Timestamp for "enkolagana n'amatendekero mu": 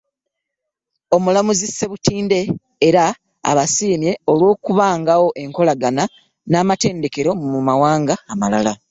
5.43-7.59